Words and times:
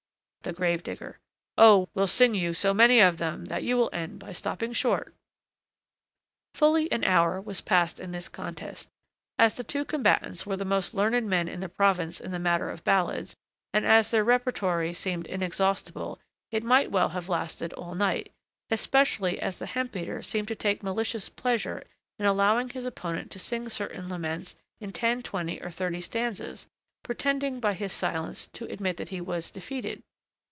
THE 0.43 0.53
GRAVE 0.53 0.81
DIGGER. 0.81 1.19
Oh! 1.55 1.87
we'll 1.93 2.07
sing 2.07 2.33
you 2.33 2.55
so 2.55 2.73
many 2.73 2.99
of 2.99 3.19
them, 3.19 3.45
that 3.45 3.61
you 3.63 3.77
will 3.77 3.91
end 3.93 4.17
by 4.17 4.31
stopping 4.31 4.73
short. 4.73 5.13
Fully 6.55 6.91
an 6.91 7.03
hour 7.03 7.39
was 7.39 7.61
passed 7.61 7.99
in 7.99 8.11
this 8.11 8.27
contest. 8.27 8.89
As 9.37 9.53
the 9.53 9.63
two 9.63 9.85
combatants 9.85 10.43
were 10.47 10.57
the 10.57 10.65
most 10.65 10.95
learned 10.95 11.27
men 11.29 11.47
in 11.47 11.59
the 11.59 11.69
province 11.69 12.19
in 12.19 12.31
the 12.31 12.39
matter 12.39 12.71
of 12.71 12.83
ballads, 12.83 13.35
and 13.71 13.85
as 13.85 14.09
their 14.09 14.23
repertory 14.23 14.93
seemed 14.95 15.27
inexhaustible, 15.27 16.19
it 16.49 16.63
might 16.63 16.89
well 16.89 17.09
have 17.09 17.29
lasted 17.29 17.71
all 17.73 17.93
night, 17.93 18.31
especially 18.71 19.39
as 19.39 19.59
the 19.59 19.67
hemp 19.67 19.91
beater 19.91 20.23
seemed 20.23 20.47
to 20.47 20.55
take 20.55 20.81
malicious 20.81 21.29
pleasure 21.29 21.83
in 22.17 22.25
allowing 22.25 22.67
his 22.69 22.83
opponent 22.85 23.29
to 23.29 23.37
sing 23.37 23.69
certain 23.69 24.09
laments 24.09 24.55
in 24.79 24.91
ten, 24.91 25.21
twenty, 25.21 25.61
or 25.61 25.69
thirty 25.69 26.01
stanzas, 26.01 26.65
pretending 27.03 27.59
by 27.59 27.73
his 27.75 27.93
silence 27.93 28.47
to 28.47 28.65
admit 28.73 28.97
that 28.97 29.09
he 29.09 29.21
was 29.21 29.51
defeated. 29.51 30.01